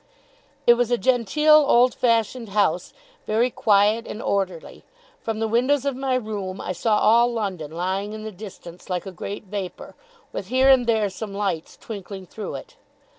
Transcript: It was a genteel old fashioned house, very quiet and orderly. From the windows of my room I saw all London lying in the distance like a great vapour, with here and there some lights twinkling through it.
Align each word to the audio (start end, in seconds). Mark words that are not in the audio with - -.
It 0.65 0.73
was 0.73 0.89
a 0.89 0.97
genteel 0.97 1.53
old 1.67 1.93
fashioned 1.93 2.49
house, 2.49 2.91
very 3.27 3.51
quiet 3.51 4.07
and 4.07 4.19
orderly. 4.19 4.83
From 5.21 5.37
the 5.39 5.47
windows 5.47 5.85
of 5.85 5.95
my 5.95 6.15
room 6.15 6.59
I 6.59 6.71
saw 6.71 6.97
all 6.97 7.31
London 7.31 7.69
lying 7.69 8.13
in 8.13 8.23
the 8.23 8.31
distance 8.31 8.89
like 8.89 9.05
a 9.05 9.11
great 9.11 9.43
vapour, 9.43 9.93
with 10.31 10.47
here 10.47 10.69
and 10.69 10.87
there 10.87 11.07
some 11.11 11.35
lights 11.35 11.77
twinkling 11.77 12.25
through 12.25 12.55
it. 12.55 12.77